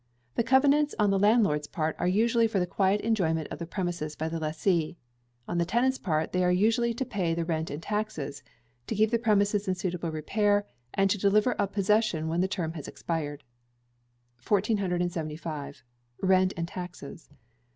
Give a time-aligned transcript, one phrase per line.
[0.33, 4.15] The covenants on the landlord's part are usually for the quiet enjoyment of the premises
[4.15, 4.97] by the lessee.
[5.47, 8.41] On the tenant's part, they are usually to pay the rent and taxes;
[8.87, 12.73] to keep the premises in suitable repair; and to deliver up possession when the term
[12.73, 13.43] has expired.
[14.43, 15.83] 1475.
[16.23, 17.29] Rent and Taxes.